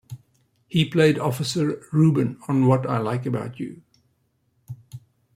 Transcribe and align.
He 0.67 0.83
played 0.83 1.19
Officer 1.19 1.79
Rubin 1.91 2.39
on 2.47 2.65
"What 2.65 2.89
I 2.89 2.97
Like 2.97 3.27
About 3.27 3.59
You". 3.59 3.83